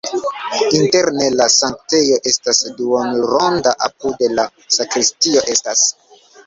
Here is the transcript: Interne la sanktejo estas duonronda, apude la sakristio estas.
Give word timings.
Interne 0.77 1.27
la 1.41 1.47
sanktejo 1.57 2.19
estas 2.31 2.63
duonronda, 2.81 3.75
apude 3.91 4.35
la 4.41 4.51
sakristio 4.81 5.51
estas. 5.57 5.91